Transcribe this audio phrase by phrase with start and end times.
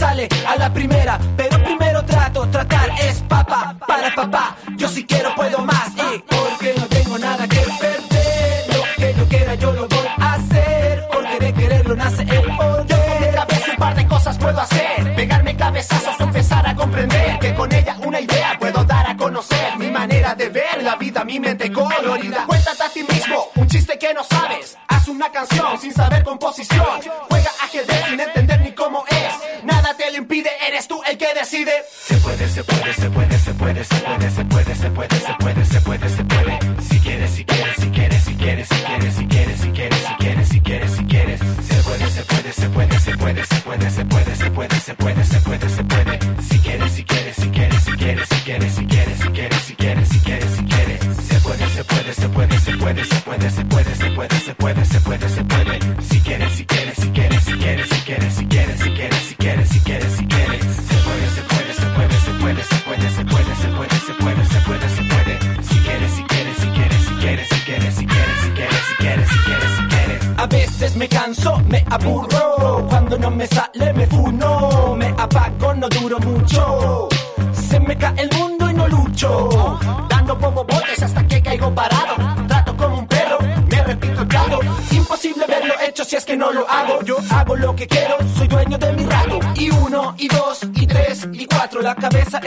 [0.00, 1.18] Sale a la primera.
[1.36, 2.48] Pero primero trato.
[2.48, 4.56] Tratar es papá para papá.
[4.76, 5.90] Yo si quiero puedo más.
[5.96, 8.64] Y porque no tengo nada que perder.
[8.74, 11.04] Lo que yo quiera yo lo voy a hacer.
[11.12, 13.34] Porque de quererlo nace el poder.
[13.34, 15.14] Yo con un par de cosas puedo hacer.
[15.14, 17.38] Pegarme cabezazos, empezar a comprender.
[17.38, 19.76] Que con ella una idea puedo dar a conocer.
[19.78, 22.46] Mi manera de ver la vida, mi mente colorida.
[22.46, 24.76] Cuéntate a ti mismo un chiste que no sabes.
[24.88, 27.00] Haz una canción sin saber composición.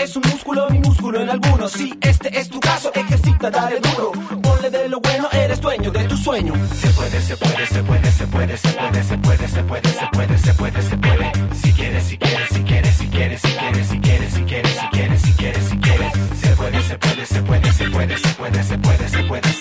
[0.03, 1.71] Es un músculo minúsculo en algunos.
[1.71, 4.11] Si este es tu caso, ejercita, dale duro.
[4.41, 6.53] Ponle de lo bueno, eres dueño de tu sueño.
[6.75, 10.07] Se puede, se puede, se puede, se puede, se puede, se puede, se puede, se
[10.11, 11.31] puede, se puede, se puede.
[11.55, 14.87] Si quieres, si quieres, si quieres, si quieres, si quieres, si quieres, si quieres, si
[14.91, 16.13] quieres, si quieres, si quieres.
[16.41, 19.52] Se puede, se puede, se puede, se puede, se puede, se puede, se puede,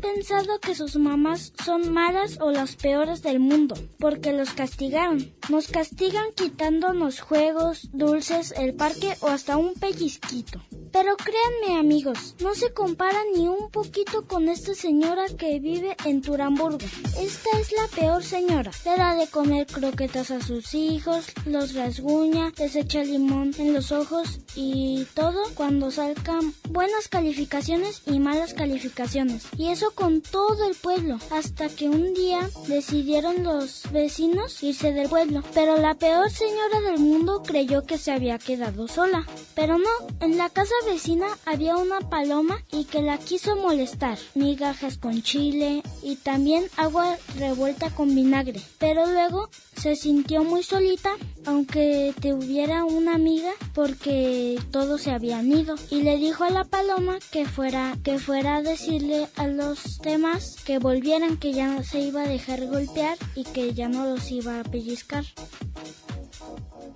[0.00, 3.74] pensado que sus mamás son malas o las peores del mundo?
[3.98, 5.32] Porque los castigaron.
[5.48, 10.60] Nos castigan quitándonos juegos, dulces, el parque o hasta un pellizquito.
[10.92, 16.20] Pero créanme amigos, no se compara ni un poquito con esta señora que vive en
[16.20, 16.78] Turamburgo.
[17.18, 18.70] Esta es la peor señora.
[18.84, 23.92] Le da de comer croquetas a sus hijos, los rasguña, les echa limón en los
[23.92, 29.46] ojos y todo cuando salgan buenas calificaciones y malas calificaciones.
[29.56, 35.08] Y eso con todo el pueblo, hasta que un día decidieron los vecinos irse del
[35.08, 35.42] pueblo.
[35.54, 39.26] Pero la peor señora del mundo creyó que se había quedado sola.
[39.54, 39.90] Pero no,
[40.20, 44.18] en la casa vecina había una paloma y que la quiso molestar.
[44.34, 48.60] Migajas con chile y también agua revuelta con vinagre.
[48.78, 51.10] Pero luego se sintió muy solita,
[51.46, 55.74] aunque tuviera una amiga, porque todos se habían ido.
[55.90, 60.56] Y le dijo a la paloma que fuera, que fuera a decirle a los demás
[60.64, 64.30] que volvieran, que ya no se iba a dejar golpear y que ya no los
[64.30, 65.24] iba a pellizcar.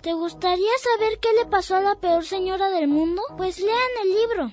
[0.02, 3.22] ¿Te gustaría saber qué le pasó a la peor señora del mundo?
[3.36, 4.52] Pues lean el libro.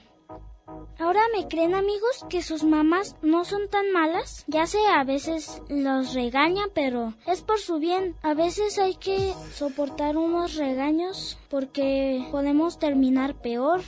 [0.97, 4.45] Ahora me creen amigos que sus mamás no son tan malas.
[4.47, 8.15] Ya sé, a veces los regañan, pero es por su bien.
[8.21, 13.81] A veces hay que soportar unos regaños porque podemos terminar peor.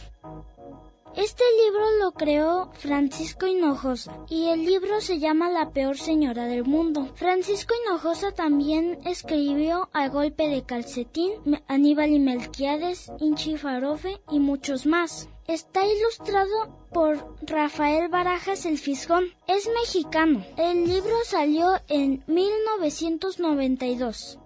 [1.16, 6.66] Este libro lo creó Francisco Hinojosa y el libro se llama La peor señora del
[6.66, 7.12] mundo.
[7.14, 11.34] Francisco Hinojosa también escribió A golpe de calcetín,
[11.68, 15.30] Aníbal y Melquiades, Inchi Farofe y muchos más.
[15.48, 19.26] Está ilustrado por Rafael Barajas el Fisgón.
[19.48, 20.44] Es mexicano.
[20.58, 24.40] El libro salió en 1992.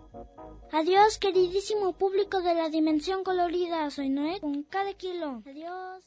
[0.72, 3.90] Adiós, queridísimo público de la Dimensión Colorida.
[3.90, 5.42] Soy Noé con cada kilo.
[5.46, 6.07] Adiós.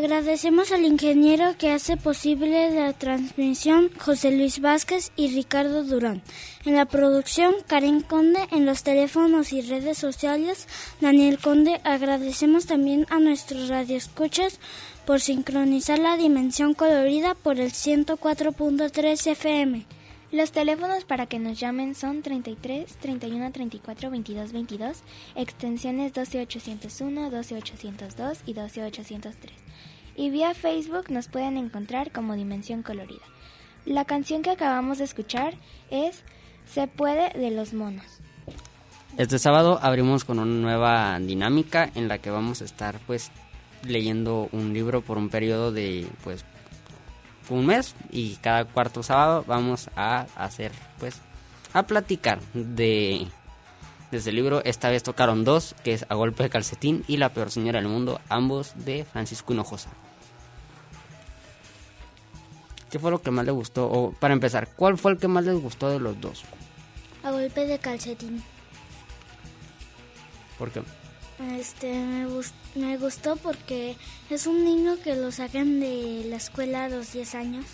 [0.00, 6.22] Agradecemos al ingeniero que hace posible la transmisión José Luis Vázquez y Ricardo Durán.
[6.64, 10.68] En la producción Karen Conde, en los teléfonos y redes sociales
[11.02, 11.82] Daniel Conde.
[11.84, 14.58] Agradecemos también a nuestros radioescuchas
[15.04, 19.84] por sincronizar la dimensión colorida por el 104.3 FM.
[20.32, 24.96] Los teléfonos para que nos llamen son 33 31 34 22 22,
[25.34, 29.59] extensiones 12801, 12802 y 12803.
[30.20, 33.24] Y vía Facebook nos pueden encontrar como Dimensión Colorida.
[33.86, 35.54] La canción que acabamos de escuchar
[35.90, 36.24] es
[36.66, 38.04] Se puede de los monos.
[39.16, 43.30] Este sábado abrimos con una nueva dinámica en la que vamos a estar pues
[43.82, 46.44] leyendo un libro por un periodo de pues
[47.48, 51.16] un mes y cada cuarto sábado vamos a hacer pues
[51.72, 53.26] a platicar de
[54.10, 57.30] desde el libro esta vez tocaron dos que es a golpe de calcetín y la
[57.30, 59.88] peor señora del mundo ambos de Francisco Hinojosa
[62.90, 63.86] ¿qué fue lo que más le gustó?
[63.86, 66.42] o para empezar ¿cuál fue el que más les gustó de los dos?
[67.22, 68.42] a golpe de calcetín
[70.58, 70.82] ¿por qué?
[71.58, 72.26] Este, me,
[72.74, 73.96] me gustó porque
[74.28, 77.64] es un niño que lo sacan de la escuela a los 10 años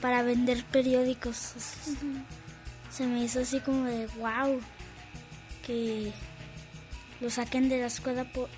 [0.00, 1.54] para vender periódicos.
[2.90, 4.60] Se me hizo así como de wow,
[5.64, 6.12] que
[7.20, 8.48] lo saquen de la escuela por,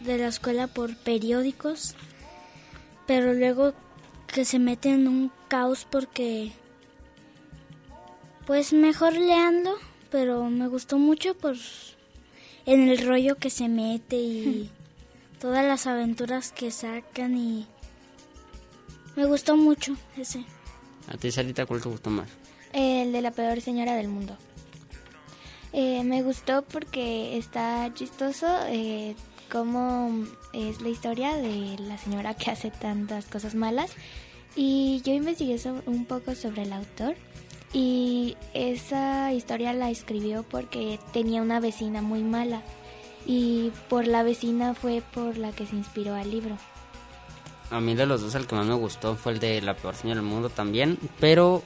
[0.00, 1.94] de la escuela por periódicos,
[3.06, 3.74] pero luego
[4.32, 6.52] que se meten en un caos porque
[8.46, 9.74] pues mejor leanlo,
[10.10, 11.56] pero me gustó mucho por
[12.66, 14.70] en el rollo que se mete y
[15.40, 17.66] todas las aventuras que sacan y
[19.16, 20.44] me gustó mucho ese.
[21.08, 22.28] ¿A ti, Sarita, cuál te gustó más?
[22.72, 24.36] El de la peor señora del mundo.
[25.74, 29.14] Eh, me gustó porque está chistoso eh,
[29.50, 33.92] cómo es la historia de la señora que hace tantas cosas malas.
[34.54, 37.14] Y yo investigué un poco sobre el autor
[37.72, 42.62] y esa historia la escribió porque tenía una vecina muy mala
[43.26, 46.58] y por la vecina fue por la que se inspiró al libro.
[47.70, 49.94] A mí de los dos el que más me gustó fue el de La peor
[49.94, 51.62] señora del mundo también, pero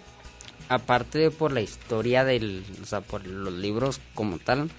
[0.68, 4.70] aparte por la historia del, o sea, por los libros como tal,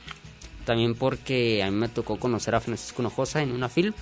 [0.66, 3.94] también porque a mí me tocó conocer a Francisco Hinojosa en una film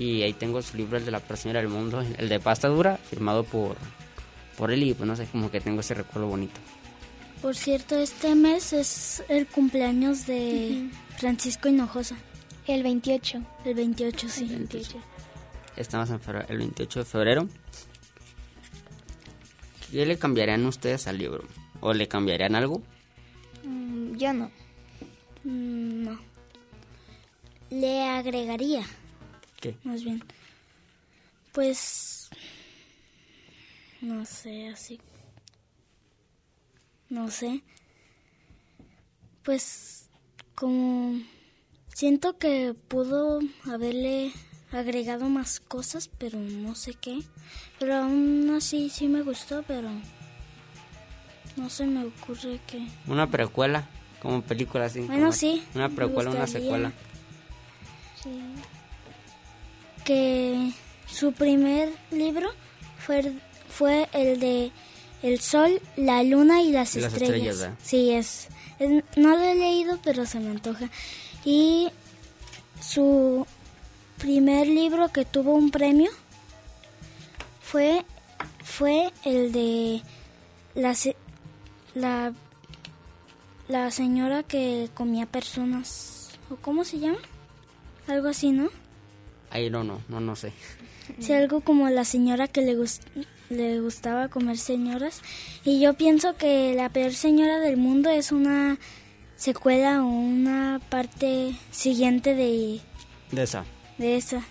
[0.00, 2.68] y ahí tengo su libro el de La peor señora del mundo, el de pasta
[2.68, 3.76] dura, firmado por
[4.56, 6.60] por él y pues no sé, como que tengo ese recuerdo bonito.
[7.40, 12.16] Por cierto, este mes es el cumpleaños de Francisco Hinojosa.
[12.66, 13.40] El 28.
[13.64, 14.44] El 28, sí.
[14.44, 14.98] El 28.
[15.76, 17.48] Estamos en el 28 de febrero.
[19.90, 21.44] ¿Qué le cambiarían ustedes al libro?
[21.80, 22.82] ¿O le cambiarían algo?
[23.64, 24.50] Mm, yo no.
[25.44, 26.18] Mm, No.
[27.70, 28.84] Le agregaría.
[29.60, 29.76] ¿Qué?
[29.84, 30.24] Más bien.
[31.52, 32.30] Pues.
[34.00, 35.00] No sé, así.
[37.08, 37.62] No sé.
[39.42, 40.08] Pues.
[40.54, 41.20] Como.
[41.94, 43.40] Siento que pudo
[43.70, 44.32] haberle
[44.72, 47.20] agregado más cosas, pero no sé qué.
[47.78, 49.90] Pero aún así sí me gustó, pero.
[51.56, 52.86] No se me ocurre qué.
[53.06, 53.86] Una precuela,
[54.22, 55.00] como película así.
[55.00, 56.92] Bueno, sí, Una precuela, una secuela.
[58.22, 58.30] Sí.
[60.10, 60.72] Que
[61.06, 62.48] su primer libro
[62.98, 63.32] fue,
[63.68, 64.72] fue el de
[65.22, 67.54] El Sol, la Luna y las Y las Estrellas.
[67.58, 68.48] estrellas, sí, es,
[68.80, 70.90] es- No lo he leído, pero se me antoja.
[71.44, 71.90] Y
[72.80, 73.46] su
[74.18, 76.10] primer libro que tuvo un premio
[77.62, 78.04] fue,
[78.64, 80.02] fue el de
[80.74, 80.96] la,
[81.94, 82.32] la,
[83.68, 86.30] la señora que comía personas.
[86.50, 87.18] ¿O cómo se llama?
[88.08, 88.70] Algo así, ¿no?
[89.50, 90.52] Ahí no, no, no, no sé.
[91.18, 93.00] Sí, algo como la señora que le, gus-
[93.48, 95.22] le gustaba comer señoras.
[95.64, 98.78] Y yo pienso que la peor señora del mundo es una
[99.36, 102.80] secuela o una parte siguiente de,
[103.32, 103.64] De esa.
[103.98, 104.42] de esa.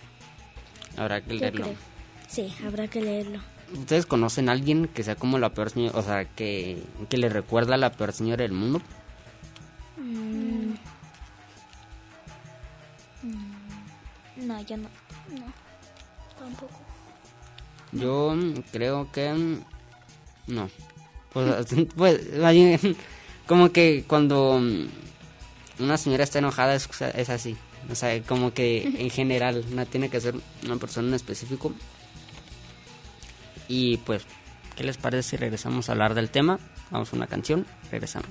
[0.97, 1.67] Habrá que leerlo.
[2.27, 3.39] Sí, habrá que leerlo.
[3.71, 7.29] ¿Ustedes conocen a alguien que sea como la peor señora, o sea, que, que le
[7.29, 8.81] recuerda a la peor señora del mundo?
[9.97, 10.73] Mm,
[14.41, 14.89] No, yo no.
[15.29, 15.53] no,
[16.38, 16.74] tampoco.
[17.91, 18.36] Yo
[18.72, 19.60] creo que
[20.48, 20.69] no.
[21.34, 22.22] Pues, pues,
[23.48, 24.62] como que cuando
[25.79, 27.58] una señora está enojada es, es así.
[27.91, 31.74] O sea, como que en general no tiene que ser una persona en específico.
[33.67, 34.25] Y pues,
[34.75, 36.60] ¿qué les parece si regresamos a hablar del tema?
[36.91, 38.29] Vamos a una canción, regresamos.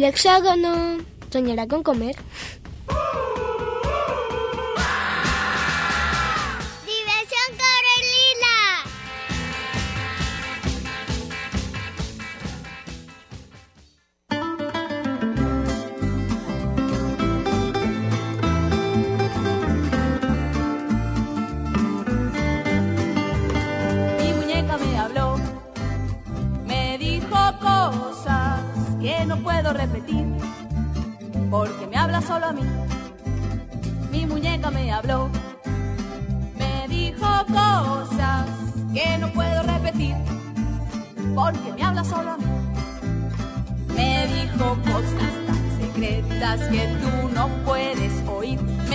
[0.00, 0.96] El hexágono
[1.30, 2.16] soñará con comer.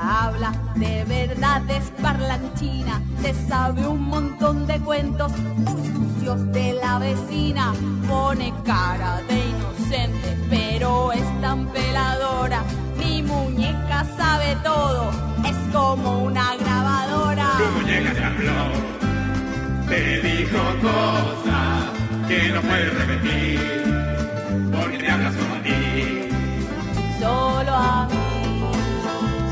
[0.00, 6.98] habla, de verdad es parlanchina, se sabe un montón de cuentos muy sucios de la
[6.98, 7.72] vecina,
[8.08, 12.62] pone cara de inocente, pero es tan peladora,
[12.98, 15.10] mi muñeca sabe todo,
[15.44, 17.50] es como una grabadora.
[17.58, 18.62] Tu muñeca te habló,
[19.88, 21.84] te dijo cosas
[22.26, 23.60] que no puedes repetir,
[24.72, 26.28] porque te habla solo a ti.
[27.20, 28.29] Solo a mí,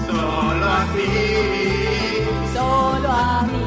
[0.09, 1.11] Solo a ti,
[2.55, 3.65] solo a mí,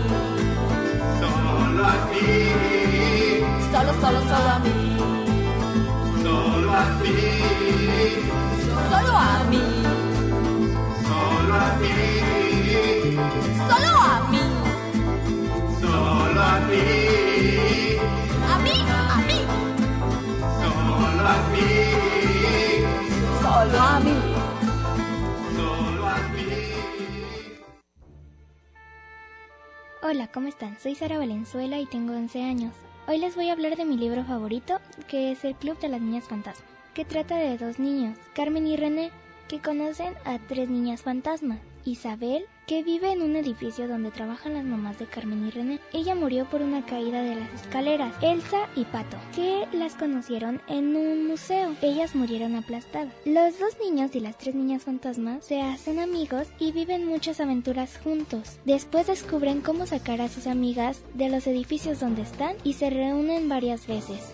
[1.20, 2.28] solo a ti,
[3.72, 4.76] solo, solo, solo a mí,
[6.24, 7.16] solo a ti,
[8.90, 9.66] solo a mí,
[11.06, 11.94] solo a ti,
[13.70, 14.44] solo a mí,
[15.80, 16.86] solo a ti,
[18.50, 19.40] a mí, a mí,
[20.60, 21.70] solo a ti,
[23.44, 24.41] solo a mí.
[30.04, 30.80] Hola, ¿cómo están?
[30.80, 32.74] Soy Sara Valenzuela y tengo 11 años.
[33.08, 36.02] Hoy les voy a hablar de mi libro favorito, que es El Club de las
[36.02, 36.66] Niñas Fantasma,
[36.96, 39.12] que trata de dos niños, Carmen y René,
[39.48, 41.60] que conocen a tres niñas fantasma.
[41.86, 45.80] Isabel, que vive en un edificio donde trabajan las mamás de Carmen y René.
[45.94, 48.14] Ella murió por una caída de las escaleras.
[48.22, 51.76] Elsa y Pato, que las conocieron en un museo.
[51.82, 53.14] Ellas murieron aplastadas.
[53.26, 57.98] Los dos niños y las tres niñas fantasmas se hacen amigos y viven muchas aventuras
[58.04, 58.58] juntos.
[58.66, 63.50] Después descubren cómo sacar a sus amigas de los edificios donde están y se reúnen
[63.50, 64.34] varias veces.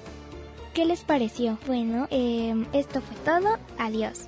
[0.73, 1.57] ¿Qué les pareció?
[1.65, 3.57] Bueno, eh, esto fue todo.
[3.79, 4.27] Adiós.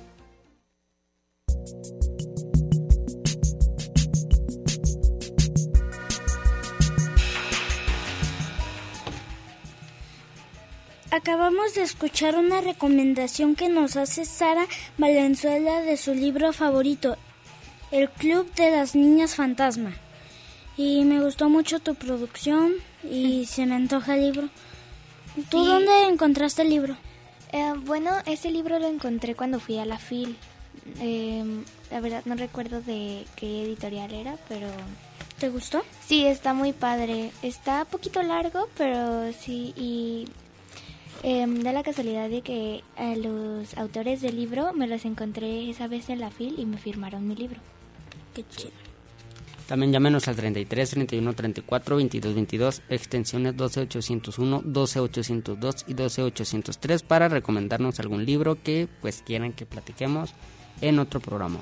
[11.10, 17.16] Acabamos de escuchar una recomendación que nos hace Sara Valenzuela de su libro favorito,
[17.90, 19.92] El Club de las Niñas Fantasma.
[20.76, 24.48] Y me gustó mucho tu producción y se me antoja el libro.
[25.48, 25.66] ¿Tú Sí.
[25.68, 26.96] dónde encontraste el libro?
[27.52, 30.36] Eh, bueno, ese libro lo encontré cuando fui a la FIL.
[31.00, 31.44] Eh,
[31.90, 34.68] la verdad no recuerdo de qué editorial era, pero...
[35.40, 35.82] ¿Te gustó?
[36.06, 37.32] Sí, está muy padre.
[37.42, 40.28] Está poquito largo, pero sí, y
[41.22, 45.86] eh, da la casualidad de que a los autores del libro me los encontré esa
[45.86, 47.60] vez en la FIL y me firmaron mi libro.
[48.34, 48.70] Qué chido.
[49.70, 56.22] También llámenos al 33 31 34 22 22, extensiones 12 801, 12 802 y 12
[56.22, 60.34] 803 para recomendarnos algún libro que pues quieran que platiquemos
[60.80, 61.60] en otro programa.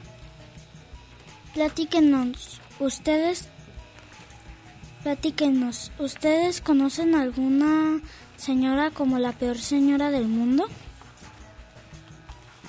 [1.53, 3.49] Platíquenos, ustedes,
[5.03, 8.01] platíquenos, ¿ustedes conocen alguna
[8.39, 10.67] señora como la peor señora del mundo?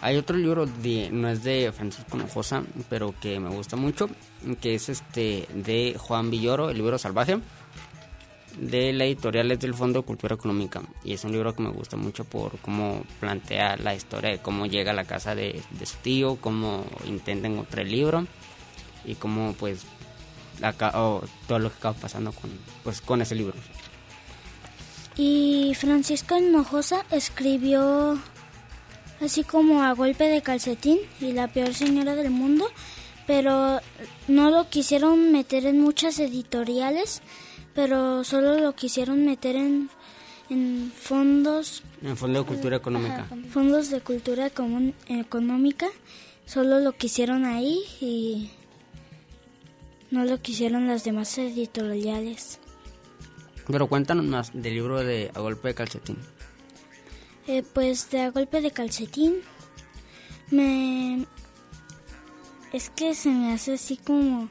[0.01, 4.09] Hay otro libro de no es de Francisco Nojosa, pero que me gusta mucho,
[4.61, 7.39] que es este de Juan Villoro, el libro salvaje
[8.57, 11.69] de la editorial es del Fondo de Cultura Económica y es un libro que me
[11.69, 15.97] gusta mucho por cómo plantea la historia de cómo llega a la casa de, su
[15.97, 18.25] tío, cómo intenta encontrar el libro
[19.05, 19.85] y cómo pues
[20.61, 22.49] acá, oh, todo lo que acaba pasando con
[22.83, 23.55] pues con ese libro.
[25.19, 28.17] Y Francisco Hinojosa escribió
[29.19, 32.69] así como a golpe de calcetín y la peor señora del mundo,
[33.27, 33.81] pero
[34.29, 37.21] no lo quisieron meter en muchas editoriales,
[37.75, 39.89] pero solo lo quisieron meter en,
[40.49, 43.27] en fondos En Fondo de Cultura Económica.
[43.49, 44.45] fondos de cultura
[45.09, 45.87] económica,
[46.45, 48.51] solo lo quisieron ahí y
[50.11, 52.61] no lo quisieron las demás editoriales.
[53.71, 56.17] Pero cuéntanos más del libro de A golpe de calcetín.
[57.47, 59.35] Eh, pues de a golpe de calcetín
[60.51, 61.25] me
[62.73, 64.49] es que se me hace así como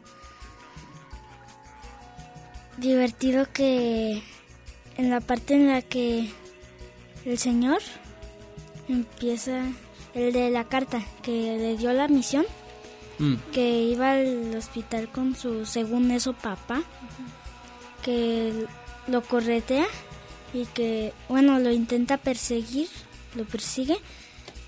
[2.76, 4.22] divertido que
[4.96, 6.31] en la parte en la que
[7.24, 7.78] el señor
[8.88, 9.62] empieza
[10.14, 12.46] el de la carta que le dio la misión
[13.18, 13.35] mm.
[13.52, 16.83] que iba al hospital con su, según eso, papá,
[18.02, 18.66] que
[19.09, 19.87] lo corretea
[20.55, 22.88] y que, bueno, lo intenta perseguir,
[23.35, 23.97] lo persigue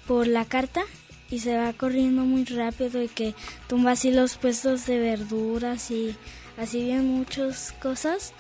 [0.07, 0.83] por la carta
[1.31, 3.35] y se va corriendo muy rápido y que
[3.69, 6.17] tumba así los puestos de verduras y
[6.59, 8.33] así bien muchas cosas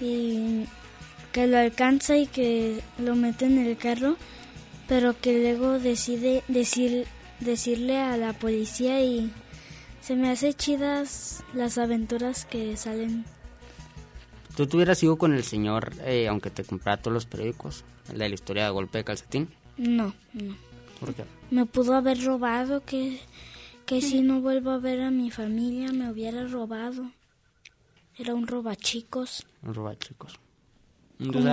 [0.00, 0.66] y
[1.32, 4.16] que lo alcanza y que lo mete en el carro,
[4.86, 7.06] pero que luego decide decir,
[7.40, 9.32] decirle a la policía y
[10.00, 13.24] se me hace chidas las aventuras que salen.
[14.56, 18.18] ¿Tú te hubieras ido con el señor, eh, aunque te comprara todos los periódicos, el
[18.18, 19.48] de la historia de golpe de calcetín?
[19.76, 20.56] No, no.
[21.00, 21.24] ¿Por qué?
[21.50, 23.20] Me pudo haber robado, que,
[23.84, 27.10] que si no vuelvo a ver a mi familia me hubiera robado.
[28.16, 29.44] Era un robachicos.
[29.62, 30.38] Un robachicos.
[31.18, 31.48] Como,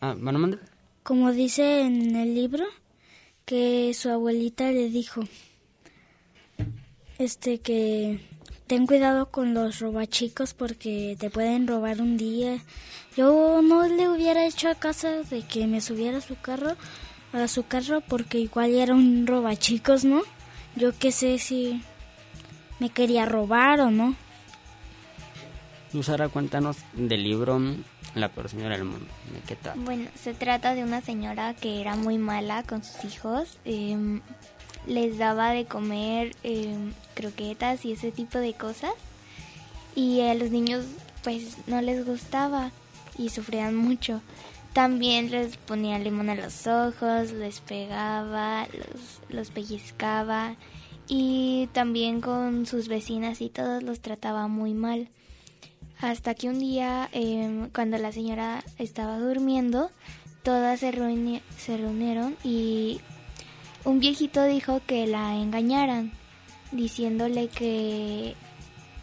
[0.00, 0.60] ah, ¿Van
[1.02, 2.64] Como dice en el libro,
[3.44, 5.22] que su abuelita le dijo,
[7.18, 8.20] este que
[8.66, 12.58] ten cuidado con los robachicos porque te pueden robar un día.
[13.16, 16.76] Yo no le hubiera hecho a casa de que me subiera a su carro,
[17.32, 20.22] a su carro porque igual era un robachicos, ¿no?
[20.74, 21.82] Yo qué sé si
[22.78, 24.14] me quería robar o no.
[26.02, 27.58] Sara, cuéntanos del libro
[28.14, 29.06] La peor señora del mundo.
[29.32, 29.78] ¿De qué tal?
[29.78, 33.58] Bueno, se trata de una señora que era muy mala con sus hijos.
[33.64, 34.20] Em,
[34.86, 38.92] les daba de comer em, croquetas y ese tipo de cosas.
[39.94, 40.84] Y a los niños
[41.22, 42.70] pues no les gustaba
[43.18, 44.20] y sufrían mucho.
[44.72, 50.54] También les ponía limón a los ojos, les pegaba, los, los pellizcaba
[51.08, 55.08] y también con sus vecinas y todos los trataba muy mal.
[56.00, 59.90] Hasta que un día, em, cuando la señora estaba durmiendo,
[60.42, 60.92] todas se,
[61.56, 63.00] se reunieron y
[63.86, 66.10] un viejito dijo que la engañaran,
[66.72, 68.34] diciéndole que,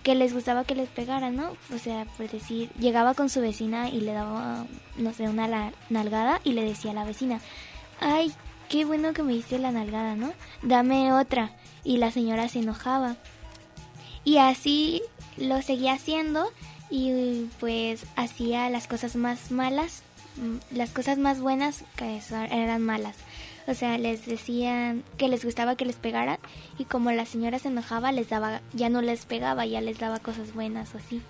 [0.03, 1.53] que les gustaba que les pegaran, ¿no?
[1.73, 4.65] O sea, por decir, llegaba con su vecina y le daba,
[4.97, 7.39] no sé, una nalgada y le decía a la vecina,
[8.01, 8.33] ay,
[8.67, 10.33] qué bueno que me diste la nalgada, ¿no?
[10.61, 11.51] Dame otra.
[11.85, 13.15] Y la señora se enojaba.
[14.25, 15.01] Y así
[15.37, 16.51] lo seguía haciendo
[16.89, 20.03] y pues hacía las cosas más malas,
[20.35, 22.19] mm, las cosas más buenas que
[22.51, 23.15] eran malas.
[23.67, 26.37] O sea, les decían que les gustaba que les pegaran
[26.77, 30.19] y como la señora se enojaba, les daba, ya no les pegaba, ya les daba
[30.19, 31.21] cosas buenas o así.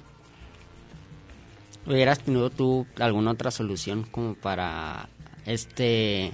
[1.86, 5.10] ¿Hubieras tenido tú alguna otra solución como para
[5.46, 6.32] este,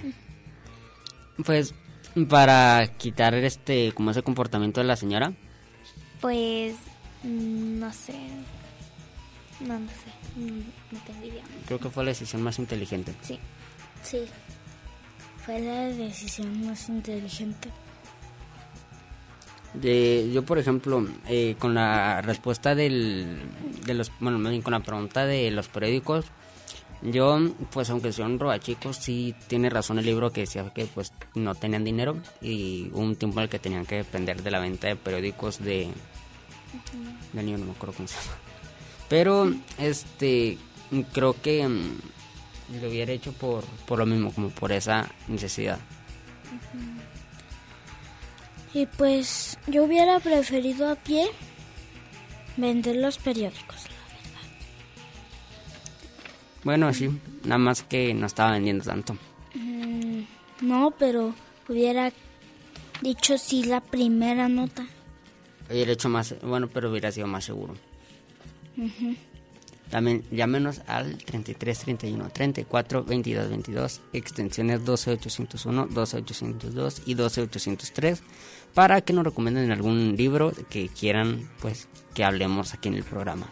[1.44, 1.74] pues,
[2.28, 5.32] para quitar este, como ese comportamiento de la señora?
[6.20, 6.76] Pues,
[7.24, 8.14] mm, no sé.
[9.60, 10.10] No, no sé.
[10.92, 11.42] No tengo idea.
[11.66, 13.12] Creo que fue la decisión más inteligente.
[13.22, 13.38] Sí.
[14.02, 14.20] Sí.
[15.44, 17.70] Fue la decisión más inteligente.
[19.74, 23.40] De, yo, por ejemplo, eh, con la respuesta del,
[23.86, 26.26] de los, bueno, con la pregunta de los periódicos,
[27.02, 27.38] yo,
[27.70, 31.54] pues aunque sea un robachicos, sí tiene razón el libro que decía que pues no
[31.54, 34.96] tenían dinero y un tiempo en el que tenían que depender de la venta de
[34.96, 35.88] periódicos de...
[37.32, 38.36] De niño, no me acuerdo cómo se llama.
[39.08, 40.58] Pero, este,
[41.12, 41.98] creo que mm,
[42.80, 45.78] lo hubiera hecho por, por lo mismo, como por esa necesidad.
[48.72, 51.26] Y pues yo hubiera preferido a pie
[52.56, 54.48] vender los periódicos, la verdad.
[56.62, 57.10] Bueno, sí,
[57.44, 59.16] nada más que no estaba vendiendo tanto.
[59.54, 60.22] Mm,
[60.60, 61.34] no, pero
[61.68, 62.12] hubiera
[63.02, 64.86] dicho sí la primera nota.
[65.68, 67.74] Hubiera hecho más, bueno, pero hubiera sido más seguro.
[69.90, 77.42] También llámenos al 33 31 34 22 22, extensiones 12 801, 12 802 y 12
[77.42, 78.22] 803
[78.72, 83.48] para que nos recomienden algún libro que quieran pues que hablemos aquí en el programa.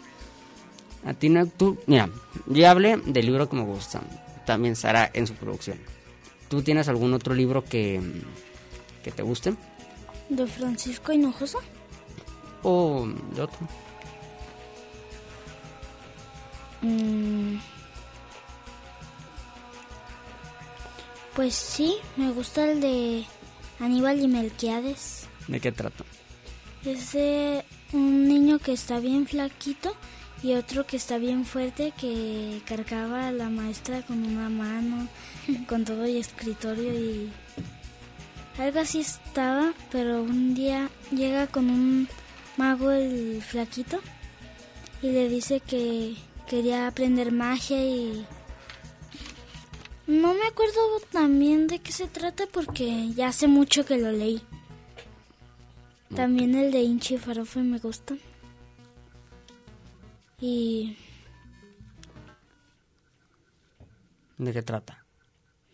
[1.04, 2.08] A ti, tú, mira,
[2.46, 4.00] yo hablé del libro que me gusta,
[4.46, 5.78] también Sara en su producción.
[6.48, 8.00] ¿Tú tienes algún otro libro que,
[9.02, 9.54] que te guste?
[10.28, 11.58] ¿De Francisco Hinojosa?
[12.62, 13.58] ¿O de otro?
[16.82, 17.56] Mm.
[21.34, 23.24] Pues sí, me gusta el de
[23.78, 25.28] Aníbal y Melquiades.
[25.46, 26.04] ¿De qué trata?
[26.84, 29.94] Es de un niño que está bien flaquito
[30.42, 35.08] y otro que está bien fuerte que cargaba a la maestra con una mano,
[35.68, 37.30] con todo el escritorio y
[38.58, 42.08] algo así estaba, pero un día llega con un
[42.56, 44.00] mago el flaquito
[45.00, 46.16] y le dice que
[46.48, 48.26] quería aprender magia y...
[50.06, 50.80] No me acuerdo
[51.12, 54.42] también de qué se trata porque ya hace mucho que lo leí.
[56.14, 58.16] También el de Inchi Farofe me gusta.
[60.40, 60.96] Y
[64.38, 65.04] ¿De qué trata?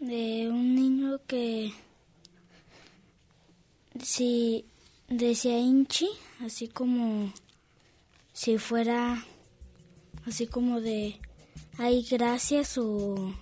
[0.04, 1.72] de un niño que
[4.02, 4.66] si
[5.08, 6.08] decía Inchi,
[6.44, 7.32] así como
[8.34, 9.24] si fuera
[10.26, 11.18] así como de
[11.78, 13.34] ay gracias o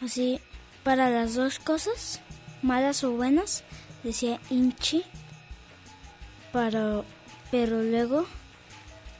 [0.00, 0.40] así
[0.82, 2.20] para las dos cosas,
[2.62, 3.64] malas o buenas,
[4.02, 5.04] decía Inchi,
[6.52, 7.04] pero,
[7.50, 8.26] pero luego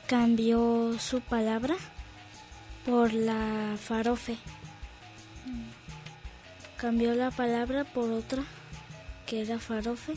[0.06, 1.76] cambió su palabra
[2.86, 4.36] por la farofe.
[6.76, 8.42] Cambió la palabra por otra
[9.26, 10.14] que era farofe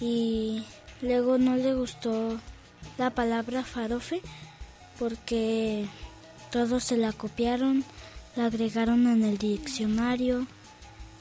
[0.00, 0.64] y
[1.00, 2.40] luego no le gustó
[2.98, 4.20] la palabra farofe
[4.98, 5.86] porque
[6.50, 7.84] todos se la copiaron,
[8.36, 10.46] la agregaron en el diccionario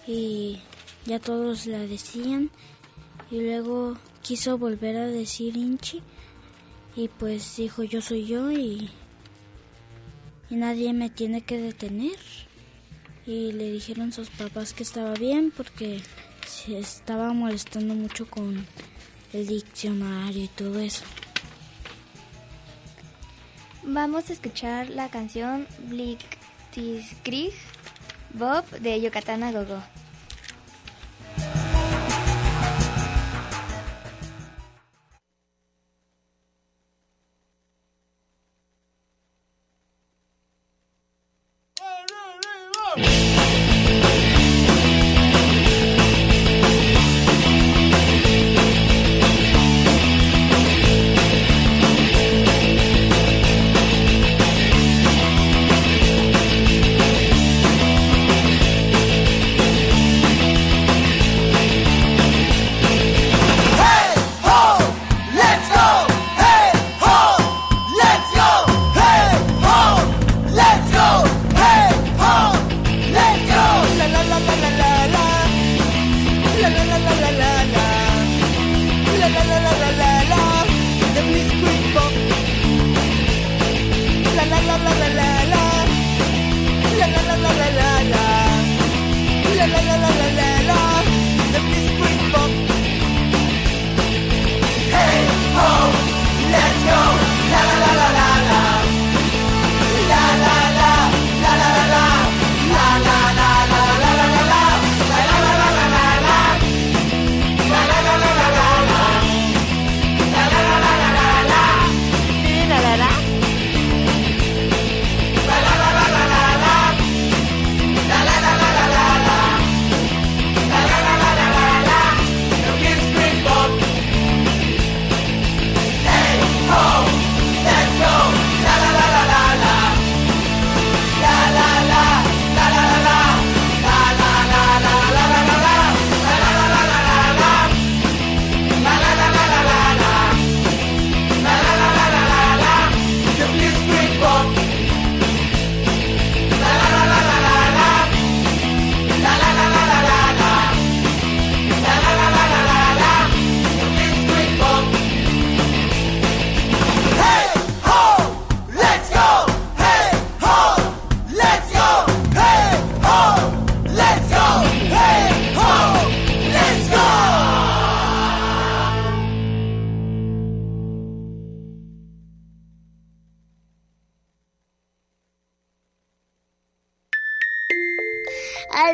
[0.08, 0.60] y
[1.06, 2.50] ya todos la decían
[3.30, 6.02] y luego quiso volver a decir Inchi
[6.95, 8.89] y pues dijo yo soy yo y,
[10.50, 12.17] y nadie me tiene que detener
[13.26, 16.02] y le dijeron sus papás que estaba bien porque
[16.47, 18.65] se estaba molestando mucho con
[19.34, 21.04] el diccionario y todo eso.
[23.84, 27.52] Vamos a escuchar la canción Blitzkrieg
[28.32, 29.82] Bob de Yucatán a Gogo.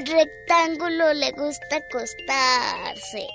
[0.07, 3.27] Rectángulo le gusta acostarse.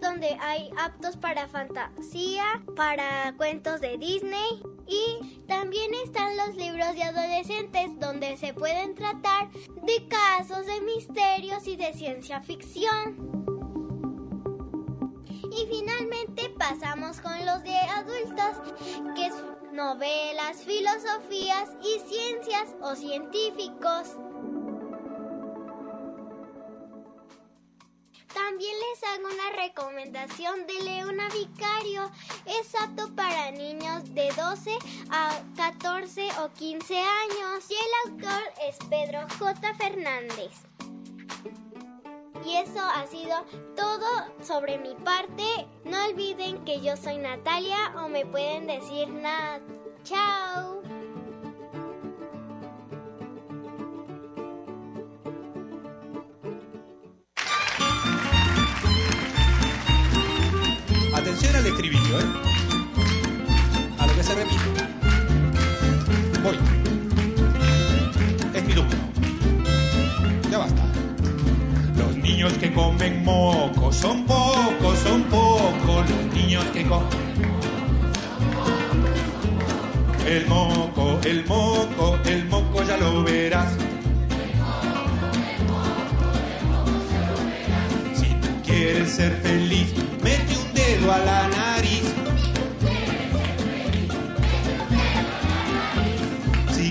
[0.00, 7.04] Donde hay aptos para fantasía, para cuentos de Disney y también están los libros de
[7.04, 13.46] adolescentes donde se pueden tratar de casos de misterios y de ciencia ficción.
[15.52, 18.74] Y finalmente pasamos con los de adultos,
[19.14, 19.30] que
[19.72, 24.16] novelas, filosofías y ciencias o científicos.
[28.56, 32.10] También les hago una recomendación de Leona Vicario.
[32.46, 34.78] Es apto para niños de 12
[35.10, 39.74] a 14 o 15 años y el autor es Pedro J.
[39.74, 40.52] Fernández.
[42.46, 43.44] Y eso ha sido
[43.76, 44.08] todo
[44.42, 45.44] sobre mi parte.
[45.84, 49.60] No olviden que yo soy Natalia o me pueden decir nada.
[50.02, 50.75] Chao.
[63.98, 64.62] A lo que se repite.
[66.42, 66.56] Voy.
[68.54, 68.90] Es mi turno.
[70.50, 70.82] Ya basta.
[71.96, 76.10] Los niños que comen moco son pocos, son pocos.
[76.10, 77.26] Los niños que comen.
[80.26, 83.72] El moco, el moco, el moco ya lo verás.
[88.12, 92.05] Si tú quieres ser feliz, mete un dedo a la nariz.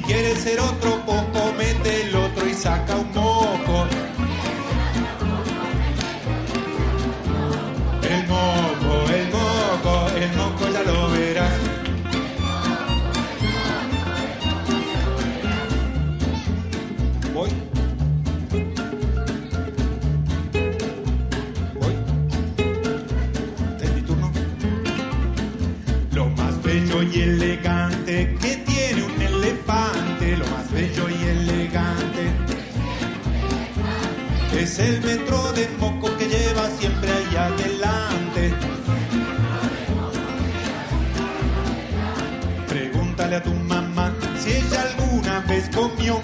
[0.06, 3.88] Quieres ser otro poco, mete el otro y saca un moco.
[8.04, 11.54] El moco, el moco, el moco ya lo verás.
[17.34, 17.50] Voy.
[21.80, 21.94] Voy.
[23.82, 24.32] Es mi turno.
[26.14, 28.65] Lo más bello y elegante que
[34.86, 38.54] el metro de moco que lleva siempre ahí adelante.
[42.68, 46.22] Pregúntale a tu mamá si ella alguna vez comió.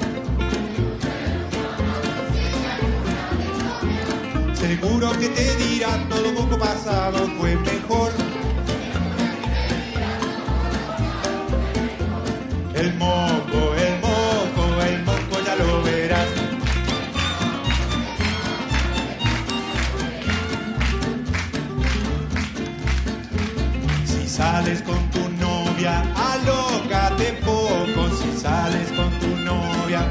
[4.53, 8.10] Seguro que te dirá todo poco pasado fue mejor.
[24.71, 28.09] Sales con tu novia, alócate poco.
[28.15, 30.09] Si sales con tu novia,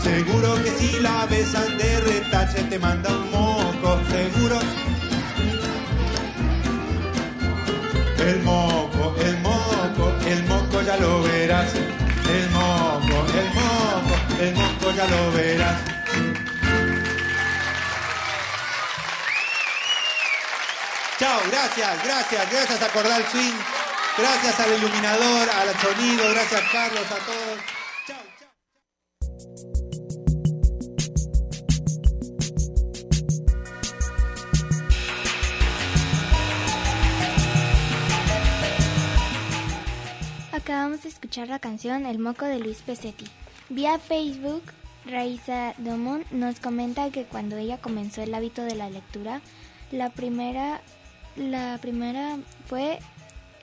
[0.00, 4.00] seguro que si la besan de retache te manda un moco.
[4.10, 4.58] Seguro.
[8.18, 11.74] El moco, el moco, el moco ya lo verás.
[11.74, 15.97] El moco, el moco, el moco ya lo verás.
[21.28, 23.52] Gracias, gracias, gracias a Cordal Swing,
[24.16, 27.58] gracias al iluminador, al sonido, gracias Carlos, a todos.
[28.06, 28.48] Chao, chao.
[40.52, 43.26] Acabamos de escuchar la canción El Moco de Luis Pesetti.
[43.68, 44.62] Vía Facebook,
[45.04, 49.42] Raiza Domón nos comenta que cuando ella comenzó el hábito de la lectura,
[49.92, 50.80] la primera,
[51.38, 52.98] la primera fue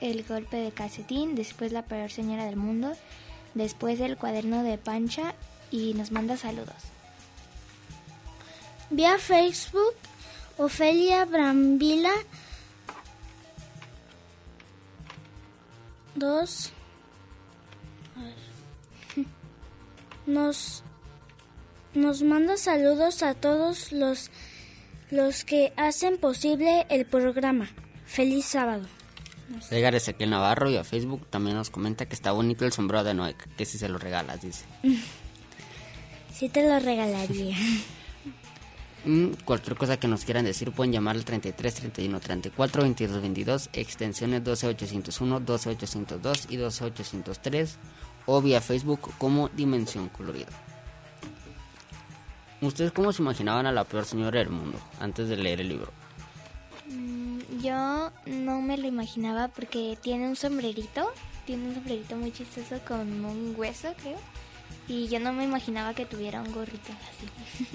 [0.00, 2.92] El golpe de calcetín, después La peor señora del mundo,
[3.54, 5.34] después El cuaderno de Pancha
[5.70, 6.74] y nos manda saludos.
[8.90, 9.94] Vía Facebook,
[10.58, 12.12] Ofelia Brambila.
[16.14, 16.72] Dos.
[18.16, 19.26] A ver.
[20.26, 20.82] Nos,
[21.94, 24.30] nos manda saludos a todos los,
[25.10, 27.68] los que hacen posible el programa.
[28.06, 28.86] Feliz sábado.
[29.70, 33.14] Edgar Ezequiel Navarro y a Facebook también nos comenta que está bonito el sombrero de
[33.14, 34.64] Noé, que si se lo regalas, dice.
[36.32, 37.56] Sí te lo regalaría.
[39.06, 43.70] Mm, cualquier cosa que nos quieran decir pueden llamar al 33 31 34 22 22
[43.72, 47.76] extensiones 12 801 12 802 y 12 803
[48.26, 50.48] o vía Facebook como Dimensión Colorida.
[52.60, 55.92] ¿Ustedes cómo se imaginaban a la peor señora del mundo antes de leer el libro?
[56.88, 61.12] Mm, Yo no me lo imaginaba porque tiene un sombrerito,
[61.44, 64.18] tiene un sombrerito muy chistoso con un hueso, creo.
[64.88, 67.66] Y yo no me imaginaba que tuviera un gorrito así.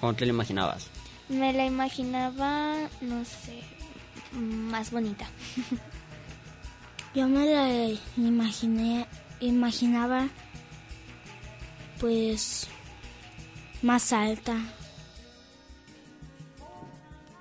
[0.00, 0.88] ¿Cómo te lo imaginabas?
[1.28, 3.60] Me la imaginaba, no sé,
[4.32, 5.26] más bonita.
[7.14, 9.06] Yo me la imaginé,
[9.40, 10.28] imaginaba
[12.00, 12.68] pues
[13.82, 14.56] más alta.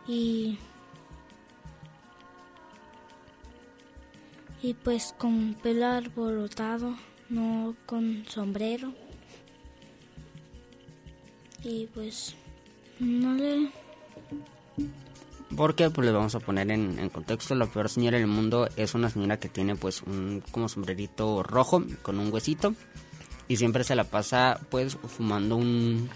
[0.07, 0.57] Y
[4.61, 6.95] y pues con pelo alborotado,
[7.29, 8.93] no con sombrero.
[11.63, 12.35] Y pues
[12.99, 13.69] no le
[15.55, 18.93] Porque pues le vamos a poner en, en, contexto, la peor señora del mundo es
[18.95, 22.75] una señora que tiene pues un como sombrerito rojo con un huesito
[23.49, 26.09] y siempre se la pasa pues fumando un,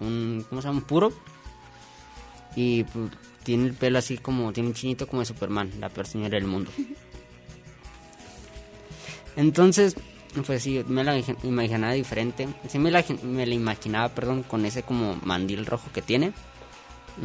[0.00, 0.80] un ¿cómo se llama?
[0.80, 1.12] Un puro
[2.56, 3.10] y pues,
[3.44, 6.46] tiene el pelo así como, tiene un chinito como de Superman, la peor señora del
[6.46, 6.70] mundo.
[9.36, 9.94] Entonces,
[10.44, 12.48] pues sí, me la imaginaba diferente.
[12.68, 16.32] Sí me la, me la imaginaba, perdón, con ese como mandil rojo que tiene.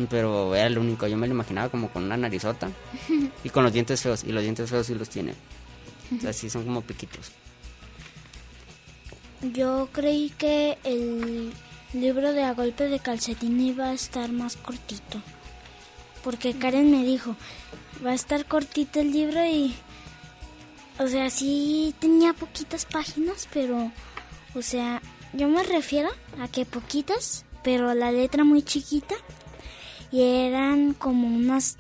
[0.10, 2.70] Pero era lo único, yo me lo imaginaba como con una narizota
[3.44, 4.24] y con los dientes feos.
[4.24, 5.34] Y los dientes feos sí los tiene.
[6.18, 7.32] O sea, sí son como piquitos.
[9.42, 11.52] Yo creí que el
[11.94, 15.22] libro de A Golpe de Calcetín iba a estar más cortito.
[16.24, 17.36] Porque Karen me dijo,
[18.06, 19.74] va a estar cortito el libro y...
[21.00, 23.92] O sea, sí tenía poquitas páginas, pero...
[24.54, 25.02] O sea,
[25.34, 29.16] yo me refiero a que poquitas, pero la letra muy chiquita.
[30.12, 31.78] Y eran como unas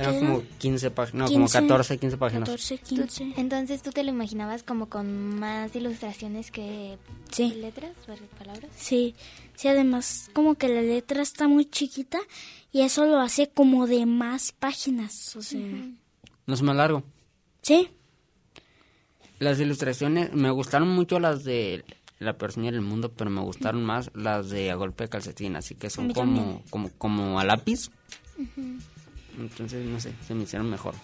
[0.00, 2.48] eran como 15 páginas, no, como 14, 15 páginas.
[2.48, 3.24] 14, 15.
[3.24, 6.96] ¿Tú, entonces tú te lo imaginabas como con más ilustraciones que
[7.30, 7.54] sí.
[7.54, 7.92] letras
[8.38, 8.70] palabras?
[8.74, 9.14] Sí,
[9.56, 12.18] sí, además como que la letra está muy chiquita
[12.72, 15.60] y eso lo hace como de más páginas, o sea.
[15.60, 15.96] Uh -huh.
[16.46, 17.02] ¿No es más largo?
[17.62, 17.90] Sí.
[19.38, 21.84] Las ilustraciones, me gustaron mucho las de
[22.18, 25.74] La persona del mundo, pero me gustaron más las de A Golpe de Calcetín, así
[25.74, 27.88] que son como, como, como a lápiz.
[28.36, 28.80] Uh -huh.
[29.38, 30.94] Entonces, no sé, se me hicieron mejor.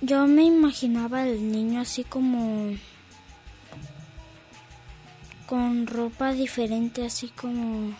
[0.00, 2.74] Yo me imaginaba al niño así como
[5.46, 7.92] con ropa diferente, así como...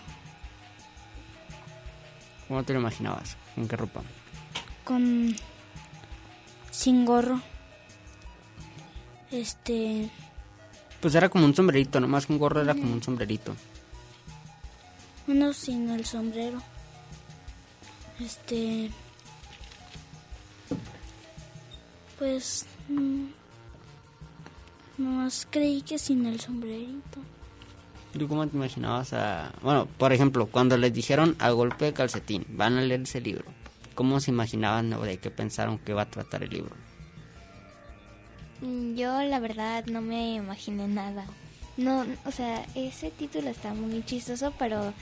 [2.48, 3.36] ¿Cómo te lo imaginabas?
[3.56, 4.02] ¿En qué ropa?
[4.84, 5.36] Con...
[6.70, 7.40] sin gorro.
[9.30, 10.10] Este...
[11.00, 13.54] Pues era como un sombrerito, nomás que un gorro era como un sombrerito.
[15.28, 16.60] Uno sin el sombrero.
[18.18, 18.90] Este...
[22.22, 22.66] Pues...
[22.88, 23.30] Mm,
[24.96, 27.18] nomás creí que sin el sombrerito.
[28.16, 29.52] ¿Tú cómo te imaginabas a...?
[29.60, 33.46] Bueno, por ejemplo, cuando les dijeron a golpe de calcetín, van a leer ese libro.
[33.96, 36.76] ¿Cómo se imaginaban o de qué pensaron que iba a tratar el libro?
[38.60, 41.26] Yo la verdad no me imaginé nada.
[41.76, 44.94] No, o sea, ese título está muy chistoso, pero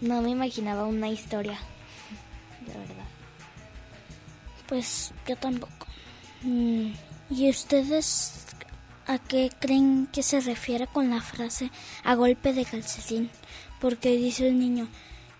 [0.00, 1.58] no me imaginaba una historia.
[2.68, 3.08] La verdad.
[4.68, 5.84] Pues yo tampoco.
[6.44, 6.92] Mm,
[7.30, 8.44] ¿Y ustedes
[9.06, 11.70] a qué creen que se refiere con la frase
[12.04, 13.30] a golpe de calcetín?
[13.80, 14.88] Porque dice el niño,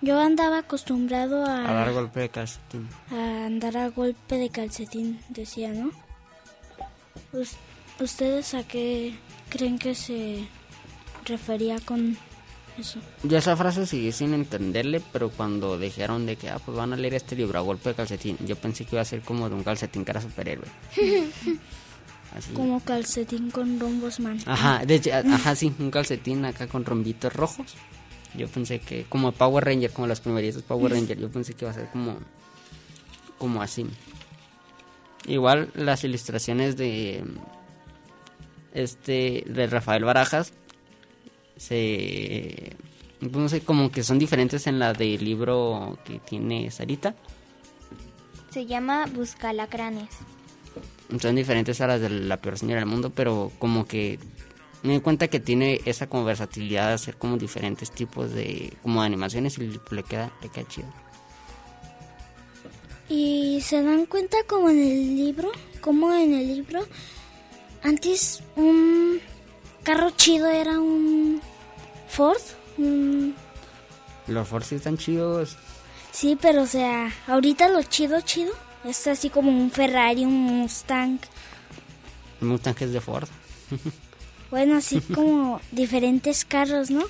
[0.00, 1.68] yo andaba acostumbrado a...
[1.68, 2.88] A dar golpe de calcetín.
[3.10, 5.90] A andar a golpe de calcetín, decía, ¿no?
[8.00, 9.14] ¿Ustedes a qué
[9.50, 10.48] creen que se
[11.24, 12.16] refería con
[12.78, 12.98] eso?
[13.22, 16.96] Yo esa frase seguí sin entenderle, pero cuando dijeron de que ah, pues van a
[16.96, 19.54] leer este libro a golpe de calcetín, yo pensé que iba a ser como de
[19.54, 20.66] un calcetín que era superhéroe.
[22.34, 22.52] Así.
[22.52, 24.38] Como calcetín con rombos man.
[24.46, 27.74] Ajá, de hecho, ajá, sí, un calcetín acá con rombitos rojos.
[28.36, 31.70] Yo pensé que, como Power Ranger, como los primeritos Power Ranger, yo pensé que iba
[31.70, 32.18] a ser como,
[33.38, 33.86] como así.
[35.26, 37.24] Igual las ilustraciones de
[38.74, 40.52] este de Rafael Barajas
[41.56, 42.76] se
[43.20, 47.14] no sé como que son diferentes en la del libro que tiene Sarita.
[48.50, 50.10] Se llama Buscalacranes.
[51.20, 54.18] Son diferentes a las de la peor señora del mundo, pero como que
[54.82, 59.00] me di cuenta que tiene esa como versatilidad de hacer como diferentes tipos de como
[59.00, 60.88] de animaciones y le queda le queda chido.
[63.08, 66.86] Y se dan cuenta como en el libro, como en el libro,
[67.82, 69.20] antes un
[69.84, 71.40] carro chido era un
[72.08, 72.40] Ford.
[72.78, 73.34] Un...
[74.26, 75.56] Los Ford sí están chidos.
[76.10, 78.52] Sí, pero o sea, ahorita lo chido, chido,
[78.84, 81.18] es así como un Ferrari, un Mustang.
[82.40, 83.28] El Mustang es de Ford.
[84.50, 87.04] bueno, así como diferentes carros, ¿no?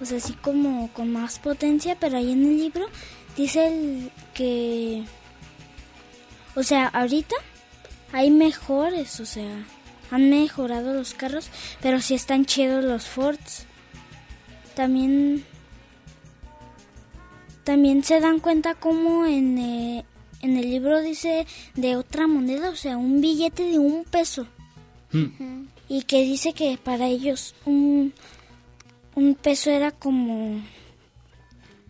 [0.00, 2.86] O sea, así como con más potencia, pero ahí en el libro
[3.36, 5.04] dice el que...
[6.54, 7.36] O sea, ahorita
[8.12, 9.64] hay mejores, o sea,
[10.10, 11.50] han mejorado los carros,
[11.80, 13.66] pero sí están chidos los Fords.
[14.74, 15.44] También
[17.68, 20.04] también se dan cuenta como en, eh,
[20.40, 24.46] en el libro dice de otra moneda, o sea, un billete de un peso.
[25.12, 25.64] Mm.
[25.86, 28.14] Y que dice que para ellos un,
[29.14, 30.62] un peso era como...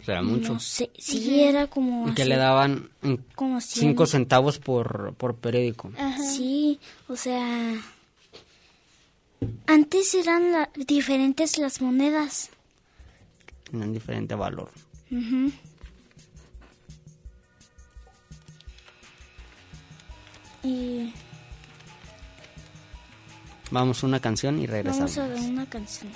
[0.04, 0.54] Será mucho.
[0.54, 2.12] No sé, sí, era como...
[2.14, 3.90] Que así, le daban mm, como cien.
[3.90, 5.92] cinco centavos por, por periódico.
[6.18, 7.80] Sí, o sea...
[9.66, 12.50] Antes eran la- diferentes las monedas.
[13.70, 14.70] Tienen diferente valor.
[20.62, 21.12] Y
[23.70, 25.14] Vamos a una canción y regresamos.
[25.16, 26.10] vamos a ver una canción.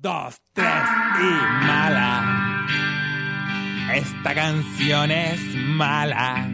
[0.00, 0.88] dos, tres
[1.20, 2.66] y mala.
[3.94, 6.46] Esta canción es mala.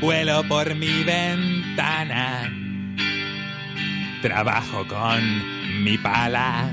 [0.00, 2.48] Vuelo por mi ventana.
[4.22, 6.72] Trabajo con mi pala.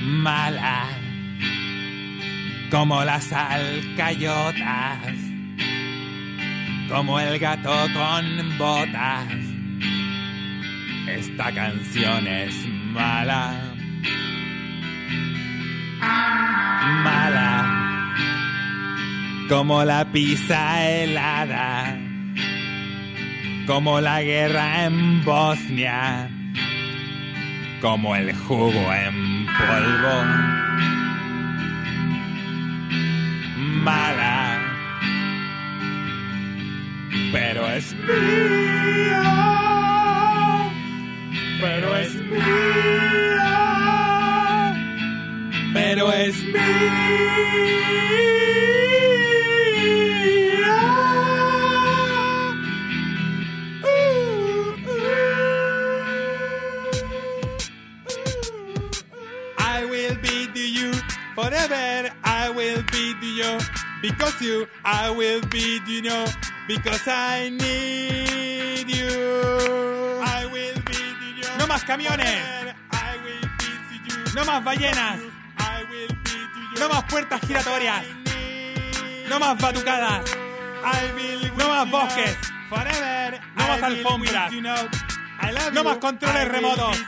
[0.00, 0.86] Mala.
[2.70, 5.14] Como las alcayotas.
[6.88, 9.26] Como el gato con botas.
[11.08, 12.54] Esta canción es
[12.92, 13.74] mala.
[17.02, 17.57] Mala.
[19.48, 21.96] Como la pizza helada.
[23.66, 26.30] Como la guerra en Bosnia.
[27.80, 30.24] Como el jugo en polvo.
[33.84, 34.58] Mala.
[37.32, 39.58] Pero es mía
[41.60, 43.54] pero es mía,
[45.74, 46.36] pero es
[47.48, 47.87] I
[61.38, 62.10] forever.
[62.24, 63.52] I will be to you
[64.02, 64.66] because you.
[64.84, 66.26] I will be to you know
[66.66, 69.10] because I need you.
[70.18, 71.48] I will be to you.
[71.58, 72.42] No más camiones.
[72.90, 74.18] I will be to you.
[74.34, 75.20] No más ballenas.
[75.58, 76.80] I will be to you.
[76.80, 78.02] No más puertas giratorias.
[79.28, 80.24] No más batucadas.
[80.82, 82.36] I will no más bosques.
[82.68, 83.40] Forever.
[83.56, 84.52] No más alfombras.
[85.72, 86.98] No más controles remotos.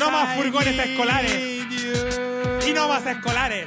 [0.00, 2.25] No más furgones escolares.
[2.76, 3.66] Y no más escolares.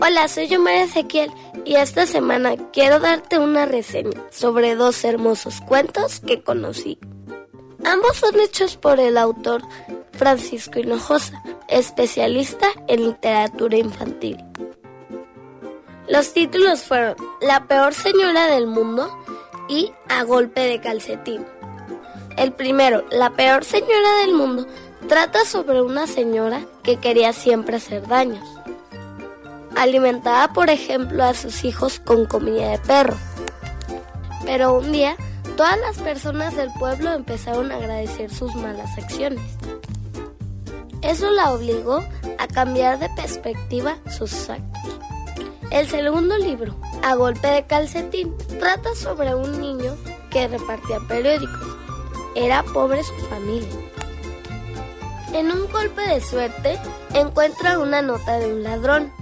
[0.00, 1.30] Hola, soy Omar Ezequiel
[1.66, 6.98] y esta semana quiero darte una reseña sobre dos hermosos cuentos que conocí.
[7.84, 9.60] Ambos son hechos por el autor
[10.12, 14.38] Francisco Hinojosa, especialista en literatura infantil.
[16.08, 19.10] Los títulos fueron La peor señora del mundo
[19.68, 21.44] y A golpe de calcetín.
[22.38, 24.66] El primero, La peor señora del mundo,
[25.06, 28.42] trata sobre una señora que quería siempre hacer daños.
[29.76, 33.16] Alimentaba, por ejemplo, a sus hijos con comida de perro.
[34.46, 35.14] Pero un día,
[35.58, 39.44] todas las personas del pueblo empezaron a agradecer sus malas acciones.
[41.02, 42.02] Eso la obligó
[42.38, 44.98] a cambiar de perspectiva sus actos.
[45.70, 49.96] El segundo libro, A golpe de calcetín, trata sobre un niño
[50.30, 51.76] que repartía periódicos.
[52.34, 53.68] Era pobre su familia.
[55.34, 56.78] En un golpe de suerte,
[57.12, 59.12] encuentra una nota de un ladrón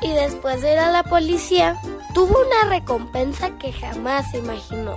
[0.00, 1.76] y después de ir a la policía,
[2.14, 4.94] tuvo una recompensa que jamás imaginó.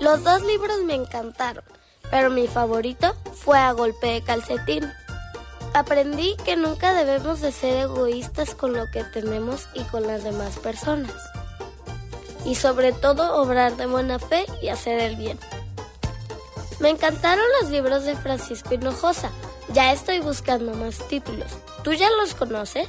[0.00, 1.64] Los dos libros me encantaron,
[2.12, 4.84] pero mi favorito fue A golpe de calcetín.
[5.74, 10.58] Aprendí que nunca debemos de ser egoístas con lo que tenemos y con las demás
[10.58, 11.14] personas.
[12.44, 15.38] Y sobre todo obrar de buena fe y hacer el bien.
[16.80, 19.30] Me encantaron los libros de Francisco Hinojosa.
[19.72, 21.50] Ya estoy buscando más títulos.
[21.82, 22.88] ¿Tú ya los conoces?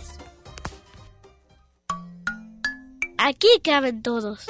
[3.17, 4.45] Aquí caben todos.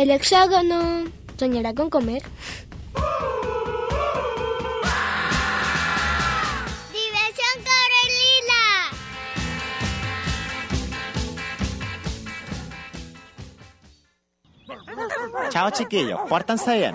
[0.00, 1.04] El hexágono
[1.36, 2.22] soñará con comer.
[6.90, 8.60] ¡Diversión Carolina!
[15.50, 16.94] Chao chiquillos, pórtanse bien.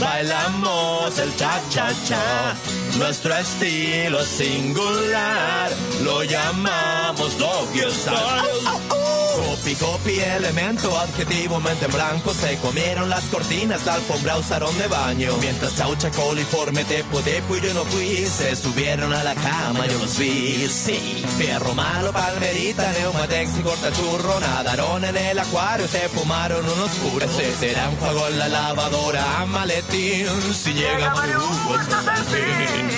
[0.00, 2.56] bailamos el cha-cha-cha.
[2.98, 5.70] Nuestro estilo es singular,
[6.02, 9.14] lo llamamos doggy style.
[9.34, 12.32] Copy, copy, elemento, adjetivo, mente en blanco.
[12.34, 15.32] Se comieron las cortinas, la alfombra usaron de baño.
[15.40, 18.26] Mientras chaucha, coliforme, tepo, tepo y yo no fui.
[18.26, 24.40] Se subieron a la cama, yo los vi, sí Fierro malo, palmerita, neumatex y cortachurro
[24.40, 29.46] Nadaron en el acuario, se fumaron unos puros Se será un juego en la lavadora,
[29.90, 31.78] Si llega Mario Hugo,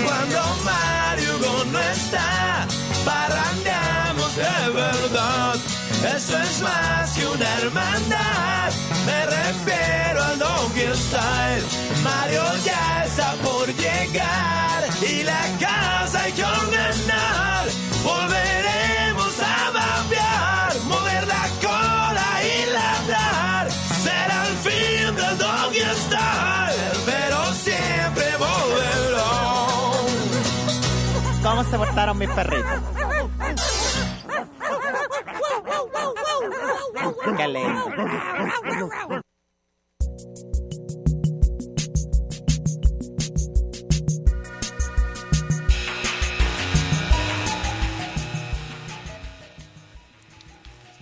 [0.04, 2.66] Cuando Mario Hugo no está
[3.04, 5.56] Parrandeamos de verdad
[6.14, 8.72] eso es más que una hermandad.
[9.06, 11.64] Me refiero al Donkey Style.
[12.04, 17.66] Mario ya está por llegar y la casa hay que ordenar.
[18.04, 19.05] Volveremos
[31.56, 32.82] ¿Cómo se portaron mis perritos?
[37.34, 37.92] Qué lindo.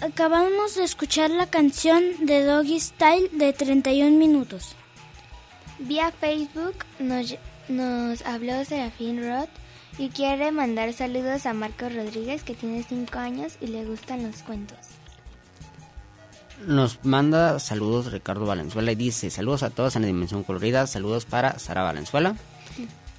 [0.00, 4.76] Acabamos de escuchar la canción de Doggy Style de 31 minutos.
[5.80, 7.34] Vía Facebook nos,
[7.68, 9.63] nos habló Serafín Roth
[9.99, 14.42] y quiere mandar saludos a Marcos Rodríguez que tiene 5 años y le gustan los
[14.42, 14.78] cuentos.
[16.66, 21.24] Nos manda saludos Ricardo Valenzuela y dice saludos a todos en la Dimensión Colorida, saludos
[21.24, 22.36] para Sara Valenzuela.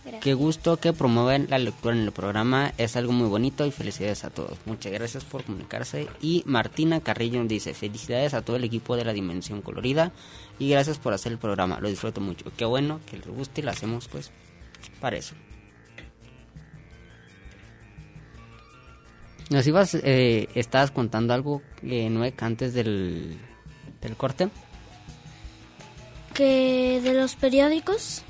[0.03, 0.23] Gracias.
[0.23, 4.23] Qué gusto que promueven la lectura en el programa, es algo muy bonito y felicidades
[4.23, 4.59] a todos.
[4.65, 6.07] Muchas gracias por comunicarse.
[6.21, 10.11] Y Martina Carrillo dice felicidades a todo el equipo de la Dimensión Colorida
[10.59, 12.45] y gracias por hacer el programa, lo disfruto mucho.
[12.55, 14.31] Qué bueno que les guste y lo hacemos pues
[15.01, 15.33] para eso.
[19.49, 23.37] Nos ibas, eh, estabas contando algo, eh, antes del,
[24.01, 24.49] del corte.
[26.33, 28.23] Que de los periódicos,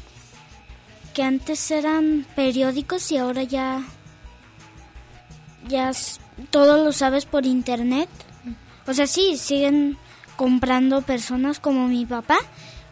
[1.14, 3.84] que antes eran periódicos y ahora ya,
[5.68, 5.92] ya
[6.50, 8.10] todo lo sabes por internet.
[8.86, 9.98] O sea, sí, siguen
[10.36, 12.38] comprando personas como mi papá,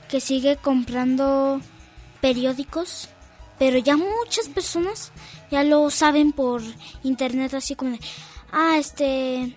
[0.09, 1.59] que sigue comprando
[2.21, 3.09] periódicos,
[3.63, 5.13] pero ya muchas personas
[5.49, 6.61] ya lo saben por
[7.01, 7.99] internet, así como de,
[8.51, 9.55] ah, este,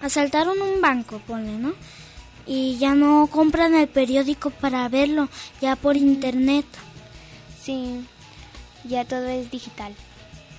[0.00, 1.72] asaltaron un banco, ponle, ¿no?
[2.46, 5.28] Y ya no compran el periódico para verlo,
[5.60, 6.64] ya por internet.
[7.60, 8.06] Sí,
[8.84, 9.96] ya todo es digital.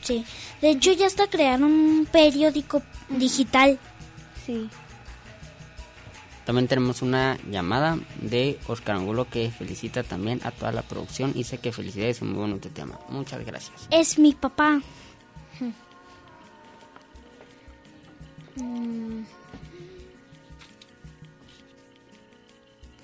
[0.01, 0.25] Sí,
[0.59, 3.79] de hecho ya hasta crearon un periódico digital.
[4.45, 4.69] Sí.
[6.49, 11.43] También tenemos una llamada de Oscar Angulo que felicita también a toda la producción y
[11.43, 12.99] sé que felicidades es un muy bonito tema.
[13.09, 13.87] Muchas gracias.
[13.91, 14.81] Es mi papá.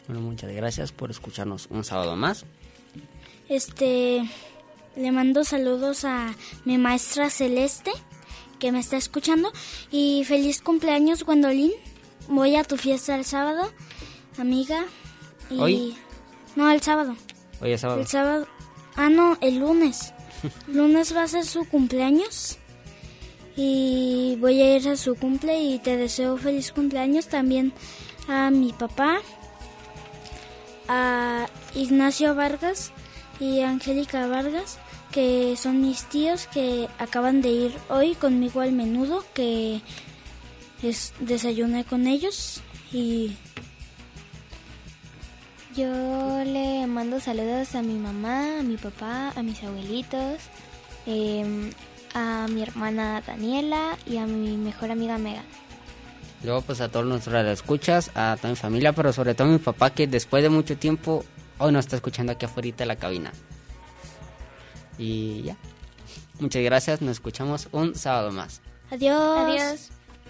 [0.08, 2.46] Bueno, muchas gracias por escucharnos un sábado más.
[3.48, 4.28] Este,
[4.96, 6.34] le mando saludos a
[6.66, 7.91] mi maestra Celeste,
[8.58, 9.52] que me está escuchando.
[9.91, 11.74] Y feliz cumpleaños, Gwendolyn.
[12.28, 13.71] Voy a tu fiesta el sábado,
[14.38, 14.86] amiga.
[15.49, 15.59] Y...
[15.59, 15.97] ¿Hoy?
[16.55, 17.15] No, el sábado.
[17.61, 18.01] Hoy es sábado.
[18.01, 18.47] El sábado.
[18.95, 20.13] Ah, no, el lunes.
[20.67, 22.57] lunes va a ser su cumpleaños.
[23.55, 27.73] Y voy a ir a su cumple y te deseo feliz cumpleaños también
[28.28, 29.19] a mi papá,
[30.89, 32.91] a Ignacio Vargas
[33.39, 34.78] y Angélica Vargas,
[35.11, 39.82] que son mis tíos que acaban de ir hoy conmigo al menudo, que
[40.84, 42.61] es, desayuné con ellos
[42.91, 43.36] y
[45.76, 50.39] Yo le mando saludos a mi mamá, a mi papá, a mis abuelitos,
[51.05, 51.69] em,
[52.13, 55.43] a mi hermana Daniela y a mi mejor amiga Megan.
[56.43, 59.57] Luego pues a todos nuestros escuchas, a toda mi familia, pero sobre todo a mi
[59.57, 61.26] papá que después de mucho tiempo
[61.57, 63.34] hoy nos está escuchando aquí afuera de la cabina.
[64.97, 65.57] Y ya.
[66.39, 68.61] Muchas gracias, nos escuchamos un sábado más.
[68.91, 69.38] adiós.
[69.38, 69.95] Adiós.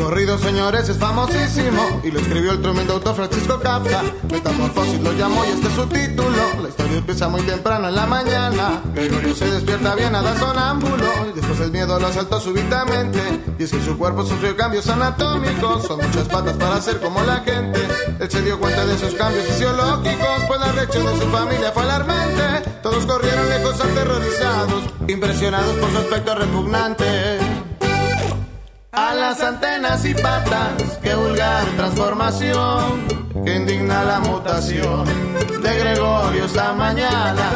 [0.00, 0.30] you.
[0.38, 4.02] señores, es famosísimo y lo escribió el tremendo autor Francisco Kafka.
[4.30, 6.62] Metamorfosis lo llamó y este es su título.
[6.62, 8.82] La historia empieza muy temprano en la mañana.
[8.94, 13.20] Gregorio se despierta bien a dar sonámbulo y después el miedo lo asaltó súbitamente.
[13.58, 17.40] Y es que su cuerpo sufrió cambios anatómicos, son muchas patas para ser como la
[17.40, 17.80] gente.
[18.18, 21.82] Él se dio cuenta de esos cambios fisiológicos, pues la reacción de su familia fue
[21.82, 22.70] alarmante.
[22.82, 27.29] Todos corrieron lejos aterrorizados, impresionados por su aspecto repugnante.
[29.10, 33.08] A las antenas y patas, qué vulgar transformación,
[33.44, 35.04] que indigna la mutación
[35.60, 37.50] de Gregorio esta mañana.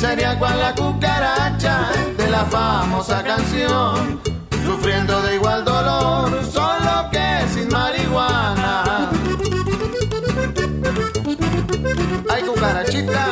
[0.00, 4.20] Sería cual la cucaracha de la famosa canción,
[4.64, 9.08] sufriendo de igual dolor, solo que sin marihuana.
[12.28, 13.28] Ay, cucarachita.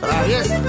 [0.00, 0.60] Traviesa.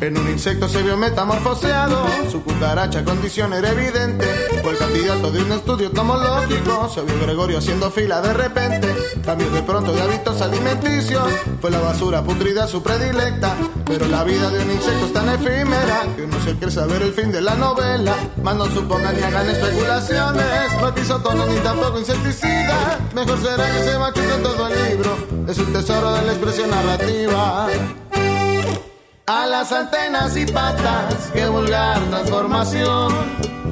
[0.00, 4.26] En un insecto se vio metamorfoseado, su cucaracha condición era evidente.
[4.62, 8.94] Fue el candidato de un estudio tomológico, se vio Gregorio haciendo fila de repente.
[9.24, 11.26] Cambió de pronto de hábitos alimenticios,
[11.60, 13.56] fue la basura putrida su predilecta.
[13.86, 17.12] Pero la vida de un insecto es tan efímera que uno se quiere saber el
[17.12, 18.14] fin de la novela.
[18.42, 22.98] Más no supongan ni hagan especulaciones, no pisotones ni tampoco insecticida.
[23.14, 25.16] Mejor será que se machuque todo el libro,
[25.48, 27.68] es un tesoro de la expresión narrativa.
[29.26, 33.12] A las antenas y patas, qué vulgar transformación,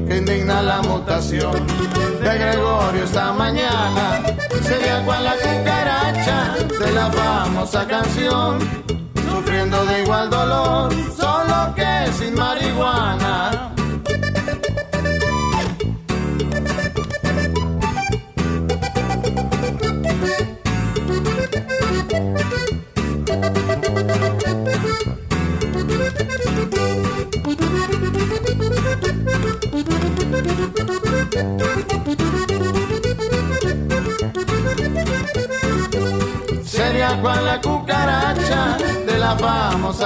[0.09, 1.67] que indigna la mutación
[2.23, 4.23] de Gregorio esta mañana.
[4.63, 8.59] Sería cual la cucaracha de la famosa canción,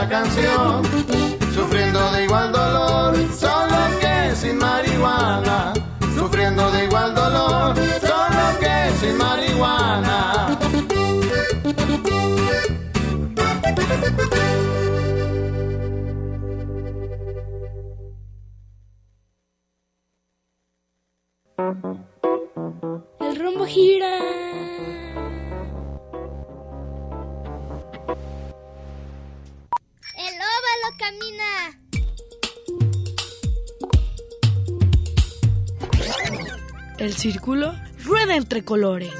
[0.04, 0.82] canción,
[1.54, 5.72] sufriendo de igual dolor, solo que sin marihuana.
[6.14, 10.25] Sufriendo de igual dolor, solo que sin marihuana.
[38.56, 39.12] Entre colores.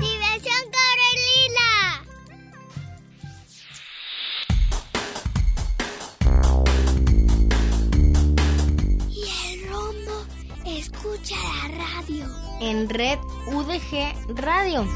[0.00, 1.68] Diversión Carolina.
[9.10, 10.24] Y el rombo
[10.64, 12.26] escucha la radio.
[12.60, 14.86] En Red UDG Radio.